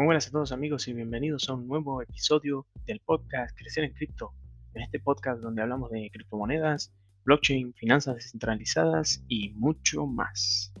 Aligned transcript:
Muy 0.00 0.06
buenas 0.06 0.28
a 0.28 0.30
todos 0.30 0.50
amigos 0.50 0.88
y 0.88 0.94
bienvenidos 0.94 1.46
a 1.50 1.52
un 1.52 1.68
nuevo 1.68 2.00
episodio 2.00 2.66
del 2.86 3.00
podcast 3.00 3.54
Crecer 3.54 3.84
en 3.84 3.92
Cripto. 3.92 4.32
En 4.72 4.80
este 4.80 4.98
podcast 4.98 5.42
donde 5.42 5.60
hablamos 5.60 5.90
de 5.90 6.08
criptomonedas, 6.10 6.90
blockchain, 7.26 7.74
finanzas 7.74 8.14
descentralizadas 8.14 9.22
y 9.28 9.50
mucho 9.56 10.06
más. 10.06 10.72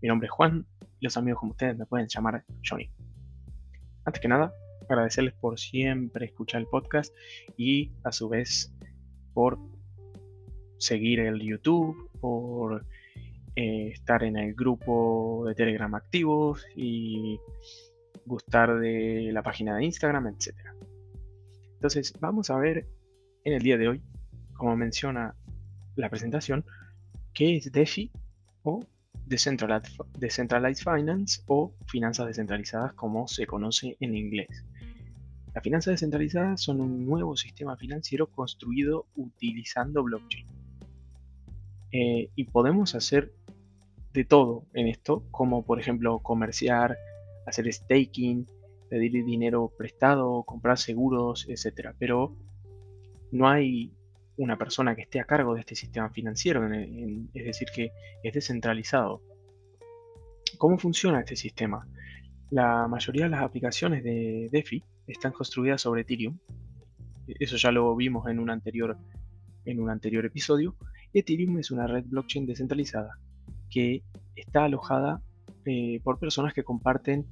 Mi 0.00 0.08
nombre 0.08 0.24
es 0.24 0.30
Juan 0.30 0.66
y 1.00 1.04
los 1.04 1.18
amigos 1.18 1.40
como 1.40 1.52
ustedes 1.52 1.76
me 1.76 1.84
pueden 1.84 2.08
llamar 2.08 2.46
Johnny. 2.66 2.90
Antes 4.06 4.22
que 4.22 4.28
nada, 4.28 4.54
agradecerles 4.88 5.34
por 5.34 5.60
siempre 5.60 6.24
escuchar 6.24 6.62
el 6.62 6.66
podcast 6.66 7.14
y 7.58 7.92
a 8.04 8.10
su 8.10 8.30
vez 8.30 8.74
por 9.34 9.58
seguir 10.78 11.20
el 11.20 11.42
YouTube, 11.42 12.10
por 12.22 12.86
eh, 13.54 13.88
estar 13.88 14.24
en 14.24 14.38
el 14.38 14.54
grupo 14.54 15.44
de 15.46 15.54
Telegram 15.54 15.94
activos 15.94 16.64
y 16.74 17.38
gustar 18.32 18.78
de 18.78 19.30
la 19.30 19.42
página 19.42 19.76
de 19.76 19.84
Instagram, 19.84 20.26
etc. 20.28 20.56
Entonces, 21.74 22.14
vamos 22.18 22.48
a 22.48 22.56
ver 22.56 22.88
en 23.44 23.52
el 23.52 23.62
día 23.62 23.76
de 23.76 23.88
hoy, 23.88 24.02
como 24.54 24.74
menciona 24.74 25.34
la 25.96 26.08
presentación, 26.08 26.64
qué 27.34 27.56
es 27.56 27.70
DeFi 27.70 28.10
o 28.62 28.80
Decentralized 29.26 30.82
Finance 30.82 31.42
o 31.46 31.74
finanzas 31.86 32.26
descentralizadas 32.26 32.94
como 32.94 33.28
se 33.28 33.46
conoce 33.46 33.96
en 34.00 34.16
inglés. 34.16 34.64
Las 35.54 35.62
finanzas 35.62 35.92
descentralizadas 35.92 36.62
son 36.62 36.80
un 36.80 37.04
nuevo 37.04 37.36
sistema 37.36 37.76
financiero 37.76 38.28
construido 38.28 39.06
utilizando 39.14 40.02
blockchain. 40.02 40.46
Eh, 41.90 42.30
y 42.34 42.44
podemos 42.44 42.94
hacer 42.94 43.34
de 44.14 44.24
todo 44.24 44.64
en 44.72 44.88
esto, 44.88 45.24
como 45.30 45.64
por 45.64 45.78
ejemplo 45.78 46.20
comerciar, 46.20 46.96
hacer 47.46 47.72
staking, 47.72 48.46
pedir 48.88 49.24
dinero 49.24 49.72
prestado, 49.76 50.42
comprar 50.44 50.78
seguros, 50.78 51.46
etc. 51.48 51.90
Pero 51.98 52.36
no 53.30 53.48
hay 53.48 53.92
una 54.36 54.56
persona 54.58 54.94
que 54.94 55.02
esté 55.02 55.20
a 55.20 55.24
cargo 55.24 55.54
de 55.54 55.60
este 55.60 55.74
sistema 55.74 56.10
financiero, 56.10 56.66
es 56.72 57.44
decir, 57.44 57.68
que 57.74 57.92
es 58.22 58.34
descentralizado. 58.34 59.22
¿Cómo 60.58 60.78
funciona 60.78 61.20
este 61.20 61.36
sistema? 61.36 61.86
La 62.50 62.86
mayoría 62.86 63.24
de 63.24 63.30
las 63.30 63.42
aplicaciones 63.42 64.04
de 64.04 64.48
DeFi 64.52 64.84
están 65.06 65.32
construidas 65.32 65.80
sobre 65.80 66.02
Ethereum. 66.02 66.38
Eso 67.26 67.56
ya 67.56 67.72
lo 67.72 67.94
vimos 67.96 68.28
en 68.28 68.38
un 68.38 68.50
anterior, 68.50 68.98
en 69.64 69.80
un 69.80 69.90
anterior 69.90 70.26
episodio. 70.26 70.76
Ethereum 71.14 71.58
es 71.58 71.70
una 71.70 71.86
red 71.86 72.04
blockchain 72.06 72.46
descentralizada 72.46 73.18
que 73.70 74.02
está 74.36 74.64
alojada 74.64 75.22
eh, 75.64 76.00
por 76.02 76.18
personas 76.18 76.54
que 76.54 76.64
comparten 76.64 77.26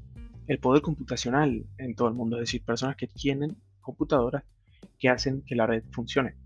el 0.47 0.59
poder 0.59 0.83
computacional 0.83 1.65
en 1.79 1.95
todo 1.95 2.09
el 2.09 2.15
mundo, 2.15 2.37
es 2.37 2.43
decir, 2.43 2.63
personas 2.65 2.97
que 2.97 3.07
tienen 3.07 3.57
computadoras 3.81 4.45
que 4.99 5.09
hacen 5.09 5.43
que 5.47 5.55
la 5.55 5.67
red 5.67 5.85
funcione. 5.93 6.37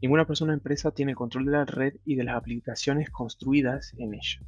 Ninguna 0.00 0.26
persona 0.26 0.52
o 0.52 0.54
empresa 0.54 0.90
tiene 0.90 1.14
control 1.14 1.46
de 1.46 1.52
la 1.52 1.64
red 1.64 1.94
y 2.04 2.16
de 2.16 2.24
las 2.24 2.36
aplicaciones 2.36 3.10
construidas 3.10 3.94
en 3.98 4.14
ella. 4.14 4.40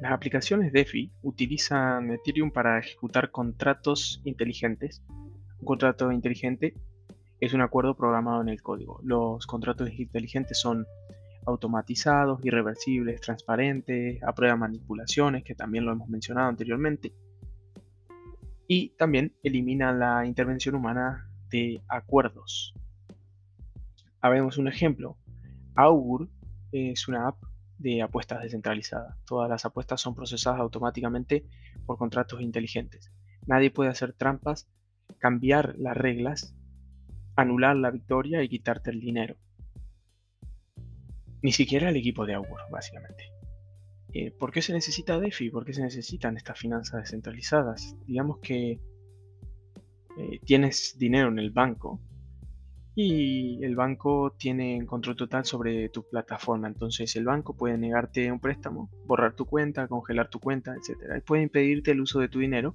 Las 0.00 0.12
aplicaciones 0.12 0.72
DeFi 0.72 1.12
utilizan 1.22 2.10
Ethereum 2.10 2.52
para 2.52 2.78
ejecutar 2.78 3.30
contratos 3.30 4.22
inteligentes. 4.24 5.02
Un 5.58 5.64
contrato 5.64 6.10
inteligente 6.12 6.74
es 7.40 7.52
un 7.52 7.62
acuerdo 7.62 7.96
programado 7.96 8.40
en 8.42 8.48
el 8.48 8.62
código. 8.62 9.00
Los 9.02 9.46
contratos 9.46 9.90
inteligentes 9.98 10.58
son 10.58 10.86
automatizados, 11.46 12.44
irreversibles, 12.44 13.20
transparentes, 13.20 14.22
a 14.22 14.34
prueba 14.34 14.54
de 14.54 14.60
manipulaciones, 14.60 15.44
que 15.44 15.54
también 15.54 15.84
lo 15.84 15.92
hemos 15.92 16.08
mencionado 16.08 16.48
anteriormente. 16.48 17.12
Y 18.66 18.90
también 18.90 19.34
elimina 19.42 19.92
la 19.92 20.26
intervención 20.26 20.74
humana 20.74 21.28
de 21.50 21.82
acuerdos. 21.88 22.74
Habemos 24.20 24.58
un 24.58 24.68
ejemplo. 24.68 25.16
Augur 25.74 26.28
es 26.72 27.08
una 27.08 27.28
app 27.28 27.42
de 27.78 28.02
apuestas 28.02 28.42
descentralizadas. 28.42 29.16
Todas 29.24 29.48
las 29.48 29.64
apuestas 29.64 30.00
son 30.00 30.14
procesadas 30.14 30.60
automáticamente 30.60 31.44
por 31.86 31.96
contratos 31.96 32.40
inteligentes. 32.42 33.10
Nadie 33.46 33.70
puede 33.70 33.90
hacer 33.90 34.12
trampas, 34.12 34.68
cambiar 35.18 35.74
las 35.78 35.96
reglas, 35.96 36.54
anular 37.36 37.74
la 37.76 37.90
victoria 37.90 38.42
y 38.42 38.48
quitarte 38.48 38.90
el 38.90 39.00
dinero. 39.00 39.36
Ni 41.42 41.52
siquiera 41.52 41.88
el 41.88 41.96
equipo 41.96 42.26
de 42.26 42.34
Augur, 42.34 42.60
básicamente. 42.70 43.32
Eh, 44.12 44.30
¿Por 44.32 44.52
qué 44.52 44.60
se 44.60 44.72
necesita 44.72 45.18
DeFi? 45.18 45.50
¿Por 45.50 45.64
qué 45.64 45.72
se 45.72 45.82
necesitan 45.82 46.36
estas 46.36 46.58
finanzas 46.58 47.02
descentralizadas? 47.02 47.96
Digamos 48.06 48.38
que 48.40 48.80
eh, 50.18 50.40
tienes 50.44 50.96
dinero 50.98 51.28
en 51.28 51.38
el 51.38 51.50
banco 51.50 52.00
y 52.96 53.64
el 53.64 53.76
banco 53.76 54.34
tiene 54.36 54.84
control 54.84 55.16
total 55.16 55.44
sobre 55.44 55.88
tu 55.88 56.02
plataforma. 56.08 56.68
Entonces 56.68 57.14
el 57.16 57.24
banco 57.24 57.56
puede 57.56 57.78
negarte 57.78 58.30
un 58.32 58.40
préstamo, 58.40 58.90
borrar 59.06 59.34
tu 59.34 59.46
cuenta, 59.46 59.86
congelar 59.86 60.28
tu 60.28 60.40
cuenta, 60.40 60.74
etc. 60.74 60.98
Y 61.18 61.20
puede 61.20 61.44
impedirte 61.44 61.92
el 61.92 62.00
uso 62.00 62.18
de 62.18 62.28
tu 62.28 62.40
dinero, 62.40 62.74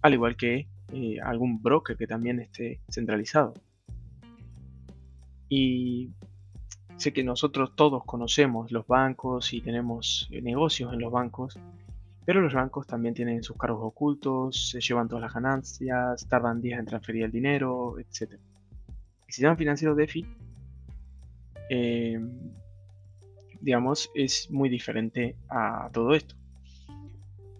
al 0.00 0.14
igual 0.14 0.36
que 0.36 0.68
eh, 0.92 1.20
algún 1.22 1.62
broker 1.62 1.96
que 1.96 2.06
también 2.06 2.40
esté 2.40 2.80
centralizado. 2.88 3.54
Y 5.48 6.10
Sé 6.96 7.12
que 7.12 7.22
nosotros 7.22 7.76
todos 7.76 8.04
conocemos 8.04 8.72
los 8.72 8.86
bancos 8.86 9.52
y 9.52 9.60
tenemos 9.60 10.28
eh, 10.30 10.40
negocios 10.40 10.92
en 10.94 11.00
los 11.00 11.12
bancos, 11.12 11.58
pero 12.24 12.40
los 12.40 12.54
bancos 12.54 12.86
también 12.86 13.14
tienen 13.14 13.42
sus 13.42 13.56
cargos 13.56 13.80
ocultos, 13.82 14.70
se 14.70 14.80
llevan 14.80 15.06
todas 15.06 15.22
las 15.22 15.34
ganancias, 15.34 16.26
tardan 16.28 16.62
días 16.62 16.80
en 16.80 16.86
transferir 16.86 17.24
el 17.24 17.30
dinero, 17.30 17.98
etc. 17.98 18.32
El 18.32 19.32
sistema 19.32 19.56
financiero 19.56 19.94
DeFi, 19.94 20.26
eh, 21.68 22.18
digamos, 23.60 24.10
es 24.14 24.50
muy 24.50 24.68
diferente 24.70 25.36
a 25.50 25.90
todo 25.92 26.14
esto. 26.14 26.34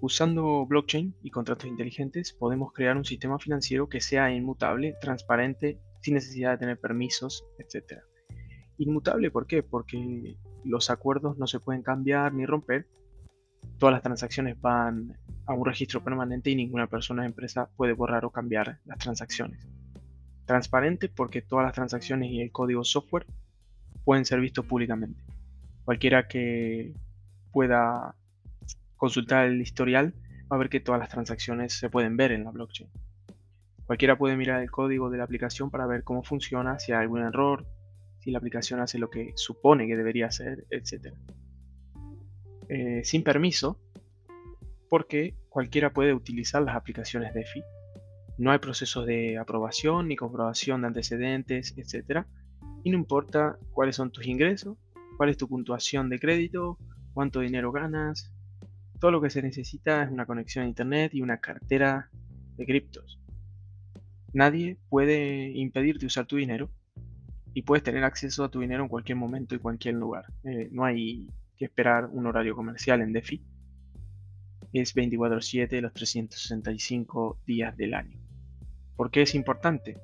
Usando 0.00 0.64
blockchain 0.66 1.14
y 1.22 1.30
contratos 1.30 1.68
inteligentes 1.68 2.32
podemos 2.32 2.72
crear 2.72 2.96
un 2.96 3.04
sistema 3.04 3.38
financiero 3.38 3.88
que 3.88 4.00
sea 4.00 4.32
inmutable, 4.32 4.94
transparente, 5.00 5.78
sin 6.00 6.14
necesidad 6.14 6.52
de 6.52 6.58
tener 6.58 6.80
permisos, 6.80 7.44
etc. 7.58 8.00
Inmutable, 8.78 9.30
¿por 9.30 9.46
qué? 9.46 9.62
Porque 9.62 10.36
los 10.64 10.90
acuerdos 10.90 11.38
no 11.38 11.46
se 11.46 11.60
pueden 11.60 11.82
cambiar 11.82 12.34
ni 12.34 12.44
romper. 12.44 12.86
Todas 13.78 13.94
las 13.94 14.02
transacciones 14.02 14.60
van 14.60 15.16
a 15.46 15.54
un 15.54 15.64
registro 15.64 16.02
permanente 16.02 16.50
y 16.50 16.56
ninguna 16.56 16.86
persona 16.86 17.22
o 17.22 17.26
empresa 17.26 17.70
puede 17.76 17.92
borrar 17.92 18.24
o 18.24 18.30
cambiar 18.30 18.80
las 18.84 18.98
transacciones. 18.98 19.66
Transparente 20.44 21.08
porque 21.08 21.42
todas 21.42 21.64
las 21.64 21.74
transacciones 21.74 22.30
y 22.30 22.40
el 22.40 22.52
código 22.52 22.84
software 22.84 23.26
pueden 24.04 24.24
ser 24.24 24.40
vistos 24.40 24.66
públicamente. 24.66 25.20
Cualquiera 25.84 26.28
que 26.28 26.94
pueda 27.52 28.14
consultar 28.96 29.46
el 29.46 29.60
historial 29.60 30.14
va 30.50 30.56
a 30.56 30.58
ver 30.58 30.68
que 30.68 30.80
todas 30.80 31.00
las 31.00 31.08
transacciones 31.08 31.72
se 31.72 31.90
pueden 31.90 32.16
ver 32.16 32.32
en 32.32 32.44
la 32.44 32.50
blockchain. 32.50 32.90
Cualquiera 33.86 34.18
puede 34.18 34.36
mirar 34.36 34.62
el 34.62 34.70
código 34.70 35.10
de 35.10 35.18
la 35.18 35.24
aplicación 35.24 35.70
para 35.70 35.86
ver 35.86 36.02
cómo 36.02 36.22
funciona, 36.22 36.78
si 36.78 36.92
hay 36.92 37.02
algún 37.02 37.22
error, 37.22 37.66
si 38.26 38.32
la 38.32 38.38
aplicación 38.38 38.80
hace 38.80 38.98
lo 38.98 39.08
que 39.08 39.34
supone 39.36 39.86
que 39.86 39.96
debería 39.96 40.26
hacer, 40.26 40.66
etc. 40.70 41.14
Eh, 42.68 43.04
sin 43.04 43.22
permiso, 43.22 43.78
porque 44.88 45.36
cualquiera 45.48 45.92
puede 45.92 46.12
utilizar 46.12 46.60
las 46.62 46.74
aplicaciones 46.74 47.32
DeFi. 47.34 47.62
No 48.38 48.50
hay 48.50 48.58
procesos 48.58 49.06
de 49.06 49.38
aprobación 49.38 50.08
ni 50.08 50.16
comprobación 50.16 50.80
de 50.80 50.88
antecedentes, 50.88 51.72
etc. 51.76 52.26
Y 52.82 52.90
no 52.90 52.98
importa 52.98 53.60
cuáles 53.72 53.94
son 53.94 54.10
tus 54.10 54.26
ingresos, 54.26 54.76
cuál 55.16 55.28
es 55.28 55.36
tu 55.36 55.46
puntuación 55.46 56.08
de 56.10 56.18
crédito, 56.18 56.78
cuánto 57.14 57.38
dinero 57.38 57.70
ganas. 57.70 58.34
Todo 58.98 59.12
lo 59.12 59.20
que 59.20 59.30
se 59.30 59.40
necesita 59.40 60.02
es 60.02 60.10
una 60.10 60.26
conexión 60.26 60.64
a 60.64 60.68
Internet 60.68 61.14
y 61.14 61.22
una 61.22 61.38
cartera 61.38 62.10
de 62.56 62.66
criptos. 62.66 63.20
Nadie 64.32 64.78
puede 64.88 65.52
impedirte 65.52 66.06
usar 66.06 66.26
tu 66.26 66.34
dinero 66.34 66.72
y 67.56 67.62
puedes 67.62 67.82
tener 67.82 68.04
acceso 68.04 68.44
a 68.44 68.50
tu 68.50 68.60
dinero 68.60 68.82
en 68.82 68.88
cualquier 68.90 69.16
momento 69.16 69.54
y 69.54 69.58
cualquier 69.58 69.94
lugar. 69.94 70.26
Eh, 70.44 70.68
no 70.72 70.84
hay 70.84 71.26
que 71.56 71.64
esperar 71.64 72.04
un 72.04 72.26
horario 72.26 72.54
comercial 72.54 73.00
en 73.00 73.14
DeFi. 73.14 73.42
Es 74.74 74.94
24/7 74.94 75.80
los 75.80 75.94
365 75.94 77.40
días 77.46 77.74
del 77.74 77.94
año. 77.94 78.20
¿Por 78.94 79.10
qué 79.10 79.22
es 79.22 79.34
importante? 79.34 79.96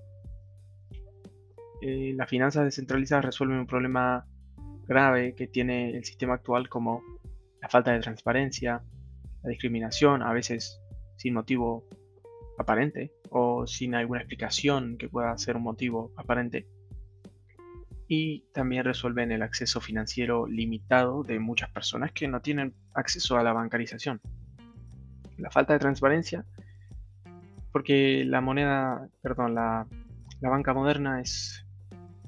Eh, 1.82 2.14
las 2.16 2.30
finanzas 2.30 2.64
descentralizadas 2.64 3.26
resuelven 3.26 3.58
un 3.58 3.66
problema 3.66 4.26
grave 4.88 5.34
que 5.34 5.46
tiene 5.46 5.94
el 5.94 6.06
sistema 6.06 6.32
actual 6.32 6.70
como 6.70 7.02
la 7.60 7.68
falta 7.68 7.92
de 7.92 8.00
transparencia, 8.00 8.82
la 9.42 9.50
discriminación, 9.50 10.22
a 10.22 10.32
veces 10.32 10.80
sin 11.16 11.34
motivo 11.34 11.86
aparente 12.56 13.12
o 13.28 13.66
sin 13.66 13.94
alguna 13.94 14.20
explicación 14.20 14.96
que 14.96 15.10
pueda 15.10 15.36
ser 15.36 15.58
un 15.58 15.64
motivo 15.64 16.14
aparente 16.16 16.66
y 18.14 18.44
también 18.52 18.84
resuelven 18.84 19.32
el 19.32 19.40
acceso 19.40 19.80
financiero 19.80 20.46
limitado 20.46 21.22
de 21.22 21.38
muchas 21.38 21.70
personas 21.70 22.12
que 22.12 22.28
no 22.28 22.42
tienen 22.42 22.74
acceso 22.92 23.38
a 23.38 23.42
la 23.42 23.54
bancarización. 23.54 24.20
La 25.38 25.50
falta 25.50 25.72
de 25.72 25.78
transparencia 25.78 26.44
Porque 27.72 28.26
la 28.26 28.42
moneda, 28.42 29.08
perdón, 29.22 29.54
la, 29.54 29.86
banca 30.42 30.74
moderna 30.74 31.22
es 31.22 31.64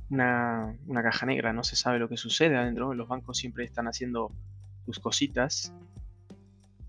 una, 0.09 0.75
caja 1.03 1.27
negra, 1.27 1.53
no 1.53 1.63
se 1.63 1.77
sabe 1.77 1.99
lo 1.99 2.09
que 2.09 2.17
sucede 2.17 2.57
adentro, 2.57 2.95
los 2.95 3.07
bancos 3.07 3.37
siempre 3.37 3.65
están 3.65 3.87
haciendo 3.87 4.33
sus 4.87 4.99
cositas 5.01 5.75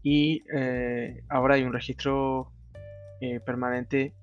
y 0.03 0.41
eh, 0.55 1.21
ahora 1.27 1.55
hay 1.55 1.63
un 1.63 1.73
registro 1.73 2.49
eh, 3.19 3.41
permanente 3.41 4.13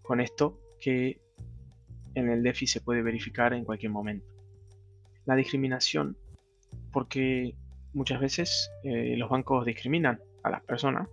con 0.00 0.22
esto 0.22 0.58
que 0.80 1.20
en 2.14 2.30
el 2.30 2.42
DeFi 2.42 2.66
se 2.66 2.80
puede 2.80 3.02
verificar 3.02 3.52
en 3.54 3.64
cualquier 3.64 3.92
momento. 3.92 4.26
La 5.24 5.36
discriminación, 5.36 6.16
porque 6.92 7.54
muchas 7.92 8.20
veces 8.20 8.70
eh, 8.84 9.16
los 9.16 9.30
bancos 9.30 9.64
discriminan 9.64 10.20
a 10.42 10.50
las 10.50 10.62
personas, 10.62 11.08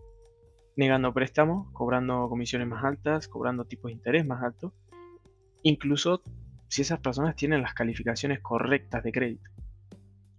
negando 0.76 1.14
préstamos, 1.14 1.72
cobrando 1.74 2.28
comisiones 2.30 2.68
más 2.68 2.84
altas, 2.84 3.28
cobrando 3.28 3.66
tipos 3.66 3.90
de 3.90 3.94
interés 3.94 4.26
más 4.26 4.44
altos, 4.44 4.72
incluso 5.64 6.22
si 6.68 6.84
esas 6.84 7.00
personas 7.00 7.36
tienen 7.36 7.62
las 7.62 7.74
calificaciones 7.74 8.40
correctas 8.40 9.04
de 9.04 9.12
crédito. 9.12 9.50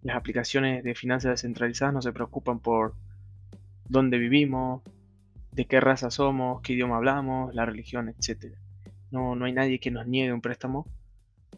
Las 0.03 0.17
aplicaciones 0.17 0.83
de 0.83 0.95
finanzas 0.95 1.33
descentralizadas 1.33 1.93
no 1.93 2.03
se 2.03 2.13
preocupan 2.13 2.61
por 2.61 2.95
dónde 3.89 4.19
vivimos, 4.19 4.83
de 5.53 5.67
qué 5.67 5.81
raza 5.81 6.11
somos, 6.11 6.63
qué 6.63 6.75
idioma 6.75 6.97
hablamos, 6.97 7.55
la 7.55 7.67
religión, 7.67 8.09
etc. 8.09 8.55
No, 9.11 9.35
no 9.35 9.45
hay 9.45 9.53
nadie 9.53 9.81
que 9.81 9.91
nos 9.91 10.07
niegue 10.07 10.33
un 10.33 10.41
préstamo 10.41 10.87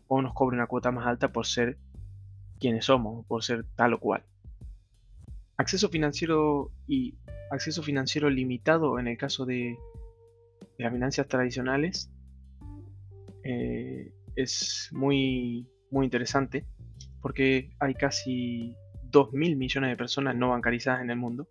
o 0.08 0.22
nos 0.22 0.34
cobre 0.34 0.56
una 0.56 0.66
cuota 0.66 0.90
más 0.90 1.06
alta 1.06 1.32
por 1.32 1.46
ser 1.46 1.78
quienes 2.58 2.84
somos, 2.86 3.26
por 3.26 3.42
ser 3.42 3.64
tal 3.76 3.94
o 3.94 4.00
cual. 4.00 4.22
Acceso 5.56 5.88
financiero 5.88 6.70
y 6.86 7.14
acceso 7.50 7.82
financiero 7.82 8.30
limitado 8.30 8.98
en 8.98 9.08
el 9.08 9.16
caso 9.16 9.44
de, 9.44 9.76
las 10.78 10.92
finanzas 10.92 11.28
tradicionales 11.28 12.10
eh, 13.44 14.12
es 14.36 14.88
muy, 14.92 15.68
muy 15.90 16.06
interesante 16.06 16.64
porque 17.20 17.70
hay 17.78 17.94
casi 17.94 18.76
2.000 19.10 19.56
millones 19.56 19.90
de 19.90 19.96
personas 19.96 20.34
no 20.34 20.50
bancarizadas 20.50 21.02
en 21.02 21.10
el 21.10 21.16
mundo 21.16 21.48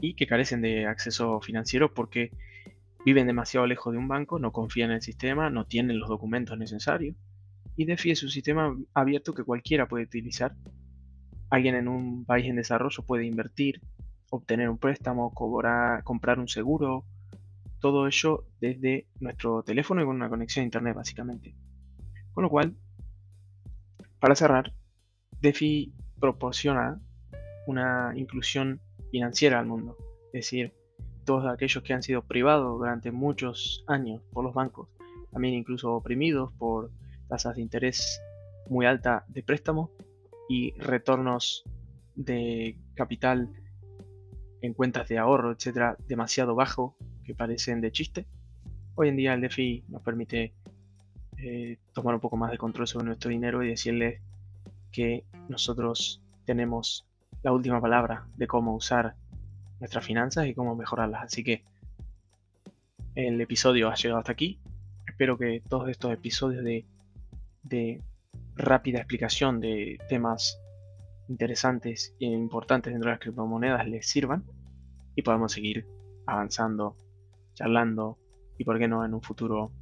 y 0.00 0.14
que 0.14 0.26
carecen 0.26 0.62
de 0.62 0.86
acceso 0.86 1.40
financiero 1.40 1.94
porque 1.94 2.30
viven 3.04 3.26
demasiado 3.26 3.66
lejos 3.66 3.92
de 3.92 3.98
un 3.98 4.08
banco, 4.08 4.38
no 4.38 4.52
confían 4.52 4.90
en 4.90 4.96
el 4.96 5.02
sistema, 5.02 5.50
no 5.50 5.66
tienen 5.66 5.98
los 5.98 6.08
documentos 6.08 6.58
necesarios 6.58 7.16
y 7.76 7.86
DeFi 7.86 8.10
es 8.10 8.22
un 8.22 8.30
sistema 8.30 8.76
abierto 8.94 9.32
que 9.32 9.44
cualquiera 9.44 9.88
puede 9.88 10.04
utilizar. 10.04 10.54
Alguien 11.48 11.74
en 11.74 11.88
un 11.88 12.24
país 12.26 12.46
en 12.46 12.56
desarrollo 12.56 13.04
puede 13.04 13.24
invertir, 13.24 13.80
obtener 14.30 14.68
un 14.68 14.78
préstamo, 14.78 15.32
cobrar, 15.32 16.04
comprar 16.04 16.38
un 16.38 16.48
seguro, 16.48 17.04
todo 17.80 18.06
ello 18.06 18.44
desde 18.60 19.06
nuestro 19.18 19.62
teléfono 19.62 20.02
y 20.02 20.04
con 20.04 20.16
una 20.16 20.28
conexión 20.28 20.62
a 20.62 20.66
internet 20.66 20.94
básicamente. 20.94 21.54
Con 22.32 22.44
lo 22.44 22.50
cual, 22.50 22.76
para 24.18 24.34
cerrar, 24.34 24.74
DeFi 25.40 25.94
proporciona 26.20 27.00
una 27.66 28.12
inclusión 28.14 28.80
financiera 29.10 29.58
al 29.58 29.66
mundo. 29.66 29.96
Es 30.34 30.44
decir, 30.44 30.74
todos 31.24 31.46
aquellos 31.46 31.82
que 31.82 31.92
han 31.92 32.02
sido 32.02 32.22
privados 32.22 32.78
durante 32.78 33.12
muchos 33.12 33.84
años 33.86 34.22
por 34.32 34.44
los 34.44 34.54
bancos, 34.54 34.88
también 35.30 35.54
incluso 35.54 35.92
oprimidos 35.94 36.52
por 36.58 36.90
tasas 37.28 37.56
de 37.56 37.62
interés 37.62 38.20
muy 38.68 38.86
alta 38.86 39.24
de 39.28 39.42
préstamo 39.42 39.90
y 40.48 40.72
retornos 40.78 41.64
de 42.14 42.76
capital 42.94 43.50
en 44.62 44.74
cuentas 44.74 45.08
de 45.08 45.18
ahorro, 45.18 45.52
etcétera, 45.52 45.96
demasiado 46.06 46.54
bajo, 46.54 46.96
que 47.24 47.34
parecen 47.34 47.80
de 47.80 47.92
chiste. 47.92 48.26
Hoy 48.94 49.08
en 49.08 49.16
día 49.16 49.34
el 49.34 49.40
DeFi 49.40 49.84
nos 49.88 50.02
permite 50.02 50.52
eh, 51.38 51.78
tomar 51.92 52.14
un 52.14 52.20
poco 52.20 52.36
más 52.36 52.50
de 52.50 52.58
control 52.58 52.86
sobre 52.86 53.06
nuestro 53.06 53.30
dinero 53.30 53.62
y 53.62 53.68
decirle 53.68 54.20
que 54.92 55.24
nosotros 55.48 56.22
tenemos 56.44 57.06
la 57.42 57.52
última 57.52 57.80
palabra 57.80 58.26
de 58.36 58.46
cómo 58.46 58.74
usar 58.74 59.14
nuestras 59.80 60.04
finanzas 60.04 60.46
y 60.46 60.54
cómo 60.54 60.76
mejorarlas. 60.76 61.24
Así 61.24 61.42
que 61.42 61.64
el 63.14 63.40
episodio 63.40 63.88
ha 63.88 63.94
llegado 63.94 64.20
hasta 64.20 64.32
aquí. 64.32 64.60
Espero 65.08 65.36
que 65.36 65.62
todos 65.68 65.88
estos 65.88 66.12
episodios 66.12 66.62
de, 66.62 66.84
de 67.62 68.02
rápida 68.54 68.98
explicación 68.98 69.60
de 69.60 69.98
temas 70.08 70.60
interesantes 71.28 72.14
e 72.20 72.26
importantes 72.26 72.92
dentro 72.92 73.08
de 73.08 73.14
las 73.14 73.20
criptomonedas 73.20 73.86
les 73.88 74.08
sirvan 74.08 74.44
y 75.14 75.22
podamos 75.22 75.52
seguir 75.52 75.86
avanzando, 76.26 76.96
charlando 77.54 78.18
y 78.58 78.64
por 78.64 78.78
qué 78.78 78.88
no 78.88 79.04
en 79.04 79.14
un 79.14 79.22
futuro 79.22 79.72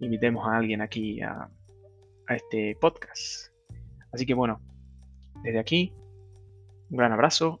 invitemos 0.00 0.46
a 0.46 0.56
alguien 0.56 0.80
aquí 0.80 1.20
a, 1.22 1.48
a 2.28 2.34
este 2.34 2.76
podcast. 2.80 3.52
Así 4.12 4.26
que 4.26 4.34
bueno, 4.34 4.60
desde 5.42 5.58
aquí 5.58 5.92
un 6.90 6.98
gran 6.98 7.12
abrazo 7.12 7.60